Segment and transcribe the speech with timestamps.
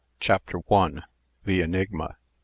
[0.19, 1.03] CHAPTER I.
[1.45, 2.17] THE ENIGMA.